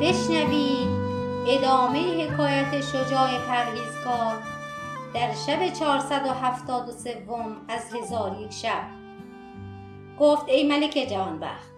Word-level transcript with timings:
بشنوید. 0.00 0.88
ادامه 1.48 2.24
حکایت 2.24 2.80
شجاع 2.80 3.38
پرهیزکار 3.38 4.42
در 5.14 5.34
شب 5.34 5.72
473 5.72 7.26
از 7.68 7.94
هزار 7.94 8.40
یک 8.40 8.52
شب. 8.52 8.82
گفت 10.20 10.48
ای 10.48 10.68
ملک 10.68 11.06
جوانبخت 11.10 11.70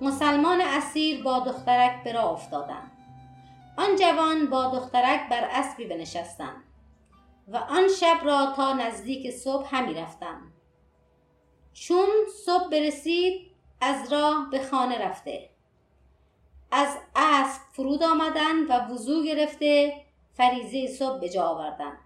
مسلمان 0.00 0.60
اسیر 0.60 1.22
با 1.22 1.38
دخترک 1.38 2.04
به 2.04 2.12
راه 2.12 2.32
افتادند 2.32 2.92
آن 3.76 3.96
جوان 3.96 4.50
با 4.50 4.66
دخترک 4.66 5.28
بر 5.30 5.48
اسبی 5.50 5.84
بنشستند 5.84 6.64
و 7.48 7.56
آن 7.56 7.88
شب 8.00 8.18
را 8.24 8.52
تا 8.56 8.72
نزدیک 8.72 9.30
صبح 9.30 9.76
همی 9.76 9.94
رفتم. 9.94 10.52
چون 11.72 12.08
صبح 12.46 12.68
برسید 12.70 13.50
از 13.80 14.12
راه 14.12 14.48
به 14.50 14.64
خانه 14.64 14.98
رفته. 14.98 15.57
از 16.70 16.98
اسب 17.16 17.62
فرود 17.72 18.02
آمدند 18.02 18.70
و 18.70 18.72
وضوع 18.72 19.24
گرفته 19.24 20.02
فریزه 20.34 20.94
صبح 20.94 21.20
به 21.20 21.28
جا 21.28 21.44
آوردند 21.44 21.98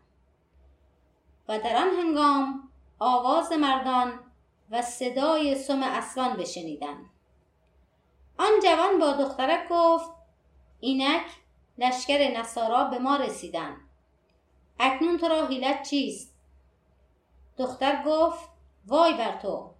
و 1.48 1.58
در 1.58 1.76
آن 1.76 1.88
هنگام 1.88 2.68
آواز 2.98 3.52
مردان 3.52 4.20
و 4.70 4.82
صدای 4.82 5.54
سم 5.54 5.82
اسبان 5.82 6.36
بشنیدند 6.36 7.10
آن 8.38 8.60
جوان 8.62 8.98
با 8.98 9.12
دخترک 9.12 9.68
گفت 9.70 10.10
اینک 10.80 11.26
لشکر 11.78 12.38
نصارا 12.38 12.84
به 12.84 12.98
ما 12.98 13.16
رسیدن. 13.16 13.76
اکنون 14.80 15.18
تو 15.18 15.28
را 15.28 15.46
حیلت 15.46 15.82
چیست؟ 15.82 16.34
دختر 17.58 18.02
گفت 18.06 18.48
وای 18.86 19.14
بر 19.14 19.38
تو 19.38 19.70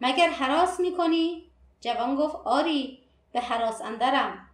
مگر 0.00 0.28
حراس 0.28 0.80
می‌کنی؟ 0.80 1.50
جوان 1.80 2.16
گفت 2.16 2.36
آری. 2.44 3.01
به 3.32 3.40
حراس 3.40 3.80
اندرم. 3.80 4.48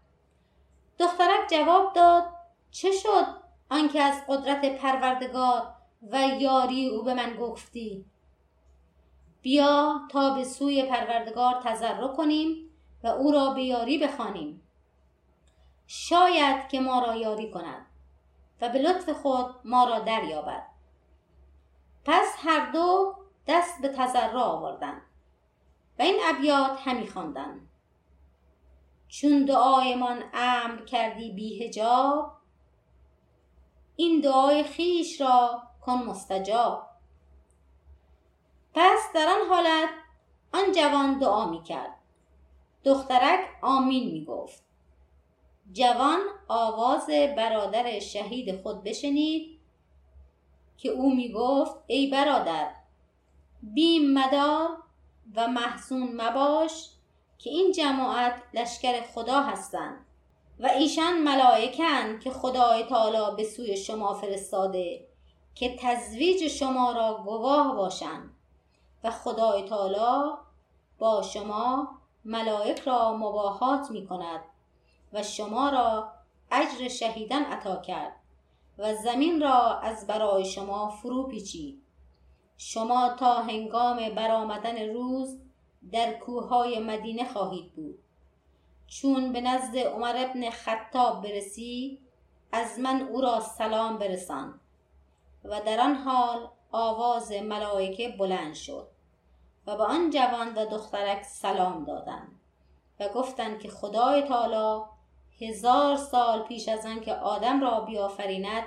دخترک 0.99 1.51
جواب 1.51 1.93
داد 1.93 2.25
چه 2.71 2.93
شد؟ 2.93 3.27
آنکه 3.71 4.03
از 4.03 4.23
قدرت 4.29 4.79
پروردگار 4.79 5.75
و 6.11 6.29
یاری 6.41 6.89
او 6.89 7.03
به 7.03 7.15
من 7.15 7.37
گفتی. 7.37 8.05
بیا 9.43 10.01
تا 10.11 10.35
به 10.35 10.45
سوی 10.45 10.83
پروردگار 10.83 11.61
تضرع 11.65 12.09
کنیم 12.09 12.71
و 13.05 13.07
او 13.07 13.33
را 13.33 13.51
به 13.51 13.63
یاری 13.63 13.99
بخوانیم. 13.99 14.63
شاید 15.87 16.69
که 16.69 16.81
ما 16.81 16.99
را 16.99 17.17
یاری 17.17 17.51
کند 17.51 17.87
و 18.61 18.69
به 18.69 18.79
لطف 18.79 19.11
خود 19.11 19.55
ما 19.65 19.85
را 19.85 19.99
دریابد. 19.99 20.67
پس 22.05 22.35
هر 22.39 22.71
دو 22.71 23.15
دست 23.47 23.83
به 23.83 23.89
تضرع 23.89 24.41
آوردند 24.41 25.03
و 25.99 26.03
این 26.03 26.21
ابیات 26.25 26.79
همی 26.85 27.07
خواندند. 27.07 27.69
چون 29.09 29.45
دعایمان 29.45 30.23
امر 30.35 30.85
کردی 30.85 31.31
بی 31.31 31.65
هجاب 31.65 32.33
این 33.97 34.21
دعای 34.21 34.63
خیش 34.63 35.21
را 35.21 35.63
کن 35.81 35.93
مستجاب. 35.93 36.87
پس 38.75 38.99
در 39.15 39.27
آن 39.29 39.49
حالت 39.49 39.89
آن 40.53 40.73
جوان 40.73 41.19
دعا 41.19 41.51
می 41.51 41.63
کرد. 41.63 41.99
دخترک 42.85 43.41
آمین 43.63 44.11
می 44.11 44.25
گفت. 44.25 44.63
جوان 45.73 46.21
آواز 46.49 47.07
برادر 47.37 47.99
شهید 47.99 48.63
خود 48.63 48.83
بشنید 48.83 49.59
که 50.77 50.89
او 50.89 51.15
می 51.15 51.33
گفت 51.33 51.77
ای 51.87 52.11
برادر 52.11 52.75
بیم 53.63 54.13
مدار 54.13 54.69
و 55.35 55.49
محزون 55.49 56.21
مباش 56.21 56.91
که 57.39 57.51
این 57.51 57.73
جماعت 57.73 58.43
لشکر 58.55 59.03
خدا 59.15 59.41
هستند 59.41 60.05
و 60.61 60.67
ایشان 60.67 61.23
ملائکن 61.23 62.19
که 62.19 62.31
خدای 62.31 62.85
تعالی 62.85 63.37
به 63.37 63.45
سوی 63.45 63.77
شما 63.77 64.15
فرستاده 64.15 65.09
که 65.55 65.77
تزویج 65.81 66.49
شما 66.49 66.93
را 66.93 67.23
گواه 67.25 67.77
باشند 67.77 68.31
و 69.05 69.11
خدای 69.11 69.63
تعالی 69.63 70.37
با 70.99 71.23
شما 71.23 71.89
ملائک 72.25 72.81
را 72.81 73.17
مباهات 73.17 73.91
می 73.91 74.07
کند 74.07 74.41
و 75.13 75.23
شما 75.23 75.69
را 75.69 76.13
اجر 76.51 76.89
شهیدن 76.89 77.43
عطا 77.43 77.77
کرد 77.77 78.13
و 78.79 78.95
زمین 78.95 79.41
را 79.41 79.79
از 79.79 80.07
برای 80.07 80.45
شما 80.45 80.89
فرو 80.89 81.27
پیچید. 81.27 81.83
شما 82.57 83.09
تا 83.19 83.35
هنگام 83.35 84.15
برآمدن 84.15 84.95
روز 84.95 85.39
در 85.93 86.13
کوههای 86.13 86.79
مدینه 86.79 87.33
خواهید 87.33 87.73
بود. 87.73 87.99
چون 88.87 89.33
به 89.33 89.41
نزد 89.41 89.77
عمر 89.77 90.15
ابن 90.17 90.51
خطاب 90.51 91.23
برسی 91.23 91.99
از 92.53 92.79
من 92.79 93.03
او 93.03 93.21
را 93.21 93.41
سلام 93.41 93.99
برسان. 93.99 94.61
و 95.45 95.61
در 95.61 95.81
آن 95.81 95.95
حال 95.95 96.49
آواز 96.73 97.33
ملائکه 97.33 98.09
بلند 98.09 98.55
شد 98.55 98.89
و 99.67 99.77
به 99.77 99.85
آن 99.85 100.11
جوان 100.11 100.55
و 100.55 100.67
دخترک 100.67 101.23
سلام 101.23 101.85
دادند 101.85 102.41
و 103.01 103.09
گفتند 103.09 103.61
که 103.61 103.69
خدای 103.69 104.23
تعالی 104.23 104.85
هزار 105.41 105.97
سال 105.97 106.43
پیش 106.43 106.69
از 106.69 106.87
آن 106.87 107.01
که 107.01 107.15
آدم 107.15 107.61
را 107.61 107.81
بیافریند 107.81 108.65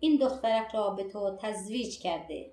این 0.00 0.16
دخترک 0.16 0.74
را 0.74 0.90
به 0.90 1.04
تو 1.04 1.36
تزویج 1.36 1.98
کرده. 1.98 2.50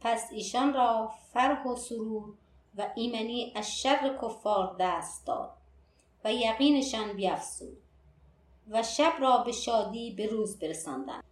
پس 0.00 0.28
ایشان 0.32 0.74
را 0.74 1.10
فرح 1.32 1.66
و 1.66 1.76
سرور 1.76 2.34
و 2.76 2.90
ایمنی 2.94 3.52
از 3.56 3.78
شر 3.78 4.18
کفار 4.22 4.76
دست 4.80 5.26
داد 5.26 5.52
و 6.24 6.32
یقینشان 6.32 7.12
بیافزود 7.12 7.78
و 8.70 8.82
شب 8.82 9.12
را 9.20 9.38
به 9.38 9.52
شادی 9.52 10.10
به 10.10 10.26
روز 10.26 10.58
برساندند. 10.58 11.24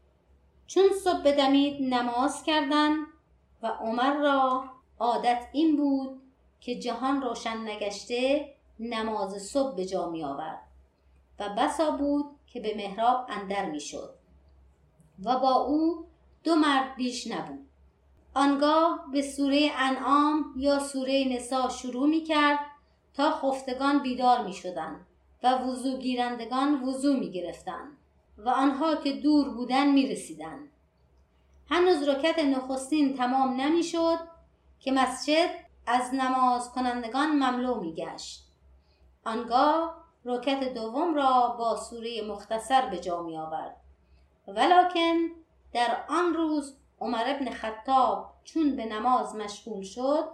چون 0.66 0.84
صبح 1.04 1.22
بدمید 1.22 1.94
نماز 1.94 2.42
کردند 2.42 3.06
و 3.62 3.66
عمر 3.66 4.14
را 4.14 4.64
عادت 4.98 5.48
این 5.52 5.76
بود 5.76 6.20
که 6.60 6.78
جهان 6.78 7.22
روشن 7.22 7.56
نگشته 7.56 8.54
نماز 8.80 9.42
صبح 9.42 9.76
به 9.76 9.86
جا 9.86 10.10
می 10.10 10.24
آورد 10.24 10.62
و 11.38 11.48
بسا 11.58 11.90
بود 11.90 12.24
که 12.46 12.60
به 12.60 12.74
محراب 12.76 13.26
اندر 13.28 13.70
می 13.70 13.80
شد 13.80 14.14
و 15.24 15.38
با 15.38 15.54
او 15.54 16.06
دو 16.44 16.54
مرد 16.54 16.96
بیش 16.96 17.26
نبود. 17.26 17.66
آنگاه 18.34 19.04
به 19.12 19.22
سوره 19.22 19.70
انعام 19.76 20.54
یا 20.56 20.78
سوره 20.78 21.24
نسا 21.30 21.68
شروع 21.68 22.08
می 22.08 22.24
کرد 22.24 22.58
تا 23.14 23.30
خفتگان 23.30 23.98
بیدار 23.98 24.46
می 24.46 24.52
شدن 24.52 25.06
و 25.42 25.58
وضو 25.58 25.98
گیرندگان 25.98 26.82
وضو 26.82 27.16
می 27.16 27.30
گرفتن 27.30 27.88
و 28.38 28.48
آنها 28.48 28.94
که 28.96 29.12
دور 29.12 29.48
بودن 29.48 29.92
می 29.92 30.06
رسیدن. 30.06 30.58
هنوز 31.70 32.08
رکت 32.08 32.38
نخستین 32.38 33.16
تمام 33.16 33.60
نمی 33.60 33.82
شد 33.82 34.18
که 34.80 34.92
مسجد 34.92 35.50
از 35.86 36.14
نماز 36.14 36.72
کنندگان 36.72 37.30
مملو 37.30 37.80
می 37.80 37.94
گشت. 37.94 38.44
آنگاه 39.24 39.96
رکت 40.24 40.74
دوم 40.74 41.14
را 41.14 41.56
با 41.58 41.76
سوره 41.76 42.22
مختصر 42.28 42.86
به 42.86 42.98
جا 42.98 43.22
می 43.22 43.38
آورد. 43.38 43.76
ولکن 44.48 45.16
در 45.72 46.04
آن 46.08 46.34
روز 46.34 46.76
عمر 47.00 47.24
ابن 47.26 47.50
خطاب 47.50 48.30
چون 48.44 48.76
به 48.76 48.84
نماز 48.84 49.36
مشغول 49.36 49.82
شد 49.82 50.24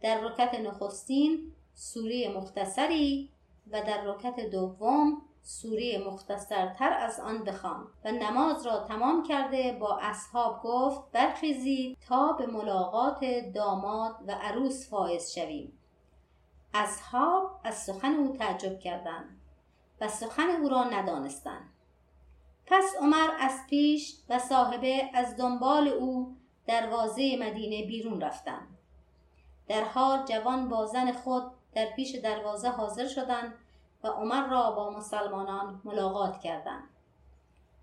در 0.00 0.20
رکت 0.20 0.54
نخستین 0.54 1.52
سوره 1.74 2.28
مختصری 2.36 3.30
و 3.70 3.82
در 3.82 4.04
رکت 4.04 4.40
دوم 4.40 5.22
سوره 5.42 5.98
مختصرتر 6.06 6.92
از 6.92 7.20
آن 7.20 7.44
بخوان 7.44 7.86
و 8.04 8.12
نماز 8.12 8.66
را 8.66 8.78
تمام 8.78 9.22
کرده 9.22 9.72
با 9.72 9.98
اصحاب 10.02 10.62
گفت 10.62 11.12
برخیزید 11.12 11.98
تا 12.08 12.32
به 12.32 12.46
ملاقات 12.46 13.24
داماد 13.54 14.16
و 14.26 14.32
عروس 14.32 14.90
فائز 14.90 15.32
شویم. 15.32 15.78
اصحاب 16.74 17.60
از 17.64 17.74
سخن 17.74 18.14
او 18.14 18.36
تعجب 18.36 18.78
کردند 18.78 19.40
و 20.00 20.08
سخن 20.08 20.50
او 20.50 20.68
را 20.68 20.84
ندانستند. 20.84 21.70
پس 22.70 22.94
عمر 23.00 23.30
از 23.40 23.66
پیش 23.70 24.16
و 24.28 24.38
صاحبه 24.38 25.10
از 25.14 25.36
دنبال 25.36 25.88
او 25.88 26.36
دروازه 26.66 27.36
مدینه 27.36 27.86
بیرون 27.86 28.20
رفتند 28.20 28.78
در 29.68 29.84
حال 29.84 30.24
جوان 30.24 30.68
با 30.68 30.86
زن 30.86 31.12
خود 31.12 31.52
در 31.74 31.86
پیش 31.86 32.14
دروازه 32.14 32.68
حاضر 32.68 33.06
شدند 33.06 33.54
و 34.04 34.08
عمر 34.08 34.48
را 34.48 34.70
با 34.70 34.90
مسلمانان 34.90 35.80
ملاقات 35.84 36.40
کردند. 36.40 36.88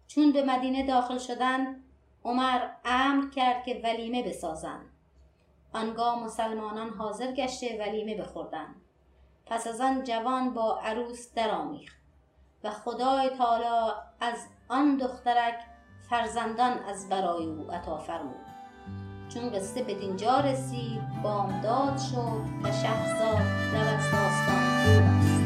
چون 0.08 0.32
به 0.32 0.44
مدینه 0.44 0.88
داخل 0.88 1.18
شدند 1.18 1.84
عمر 2.24 2.70
امر 2.86 3.30
کرد 3.30 3.64
که 3.64 3.82
ولیمه 3.84 4.24
بسازند. 4.24 4.86
آنگاه 5.74 6.24
مسلمانان 6.24 6.90
حاضر 6.90 7.32
گشته 7.32 7.78
ولیمه 7.80 8.16
بخوردند. 8.16 8.76
پس 9.46 9.68
از 9.68 9.82
آن 9.82 10.04
جوان 10.04 10.54
با 10.54 10.80
عروس 10.80 11.34
درآمیخت. 11.34 11.97
و 12.64 12.70
خدای 12.70 13.30
تعالی 13.30 13.92
از 14.20 14.48
آن 14.70 14.98
دخترک 14.98 15.56
فرزندان 16.10 16.74
از 16.90 17.10
برای 17.10 17.46
او 17.46 17.72
عطا 17.72 17.98
فرمود. 17.98 18.46
چون 19.30 19.50
قصه 19.50 19.84
به 19.84 19.94
دینجا 19.94 20.40
رسید 20.40 21.22
بامداد 21.24 21.98
شد 21.98 22.42
و 22.64 22.72
شهرزاد 22.72 23.42
لب 23.74 23.98
از 23.98 24.12
داستان 24.12 25.37